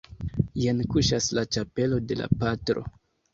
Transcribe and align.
Jen 0.61 0.79
kuŝas 0.95 1.27
la 1.39 1.43
ĉapelo 1.57 2.01
de 2.13 2.19
la 2.23 2.29
patro. 2.41 2.85